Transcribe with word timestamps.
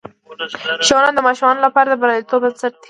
ښوونه 0.87 1.09
د 1.13 1.19
ماشومانو 1.27 1.65
لپاره 1.65 1.87
د 1.89 1.93
بریالیتوب 2.01 2.39
بنسټ 2.43 2.71
دی. 2.75 2.79